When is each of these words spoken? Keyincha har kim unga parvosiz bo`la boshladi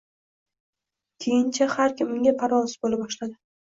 Keyincha 1.27 1.71
har 1.77 1.97
kim 2.03 2.19
unga 2.19 2.37
parvosiz 2.43 2.85
bo`la 2.85 3.05
boshladi 3.07 3.43